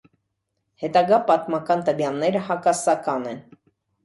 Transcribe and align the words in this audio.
Հետագա 0.83 1.19
պատմական 1.27 1.83
տվյալները 1.91 2.43
հակասական 2.49 3.29
են։ 3.35 3.45